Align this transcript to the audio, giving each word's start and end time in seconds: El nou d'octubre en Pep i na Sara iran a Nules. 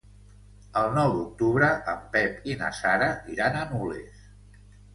El 0.79 0.87
nou 0.95 1.13
d'octubre 1.17 1.67
en 1.93 2.01
Pep 2.17 2.49
i 2.53 2.57
na 2.63 2.73
Sara 2.81 3.13
iran 3.37 3.61
a 3.61 3.65
Nules. 3.77 4.27